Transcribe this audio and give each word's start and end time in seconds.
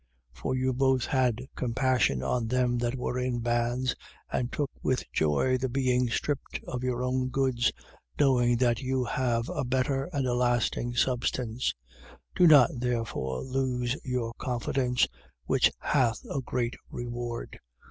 10:34. 0.33 0.41
For 0.41 0.55
you 0.55 0.73
both 0.73 1.05
had 1.05 1.47
compassion 1.53 2.23
on 2.23 2.47
them 2.47 2.79
that 2.79 2.95
were 2.95 3.19
in 3.19 3.37
bands 3.39 3.93
and 4.31 4.51
took 4.51 4.71
with 4.81 5.03
joy 5.13 5.59
the 5.59 5.69
being 5.69 6.09
stripped 6.09 6.59
of 6.65 6.83
your 6.83 7.03
own 7.03 7.29
goods, 7.29 7.71
knowing 8.19 8.57
that 8.57 8.81
you 8.81 9.03
have 9.03 9.47
a 9.49 9.63
better 9.63 10.05
and 10.11 10.25
a 10.25 10.33
lasting 10.33 10.95
substance. 10.95 11.75
10:35. 12.35 12.37
Do 12.37 12.47
not 12.47 12.69
therefore 12.79 13.43
lose 13.43 13.95
your 14.03 14.33
confidence 14.39 15.05
which 15.45 15.71
hath 15.77 16.25
a 16.33 16.41
great 16.41 16.73
reward. 16.89 17.59